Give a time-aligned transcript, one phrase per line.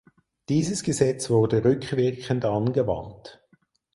[0.49, 3.47] Dieses Gesetz wurde rückwirkend angewandt.